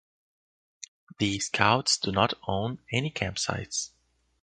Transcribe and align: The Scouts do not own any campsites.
The 1.19 1.37
Scouts 1.37 1.99
do 1.99 2.11
not 2.11 2.33
own 2.47 2.79
any 2.91 3.11
campsites. 3.11 3.91